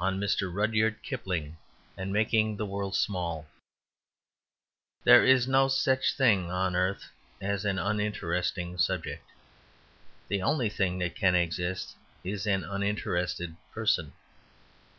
On 0.00 0.18
Mr. 0.18 0.50
Rudyard 0.50 1.02
Kipling 1.02 1.58
and 1.98 2.10
Making 2.10 2.56
the 2.56 2.64
World 2.64 2.96
Small 2.96 3.46
There 5.04 5.22
is 5.22 5.46
no 5.46 5.68
such 5.68 6.14
thing 6.14 6.50
on 6.50 6.74
earth 6.74 7.10
as 7.42 7.66
an 7.66 7.78
uninteresting 7.78 8.78
subject; 8.78 9.30
the 10.28 10.40
only 10.40 10.70
thing 10.70 10.98
that 11.00 11.14
can 11.14 11.34
exist 11.34 11.94
is 12.24 12.46
an 12.46 12.64
uninterested 12.64 13.54
person. 13.74 14.14